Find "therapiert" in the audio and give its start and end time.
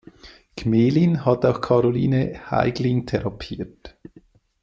3.05-3.95